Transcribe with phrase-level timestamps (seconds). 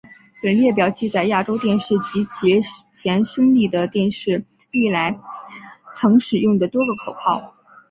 [0.41, 2.59] 本列表记载亚洲电视及其
[2.95, 5.19] 前身丽的电视历年来
[5.93, 7.53] 曾使用的多个口号。